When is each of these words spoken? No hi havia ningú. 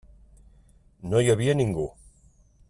No 1.11 1.21
hi 1.21 1.29
havia 1.35 1.57
ningú. 1.61 1.87